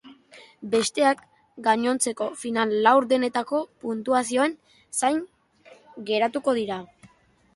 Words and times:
Besteak 0.69 1.19
gainontzeko 1.67 2.29
final 2.45 2.73
laurdenetako 2.87 3.61
puntuazioen 3.85 4.57
zain 5.03 5.23
geratuko 6.11 6.57
dira. 6.63 6.83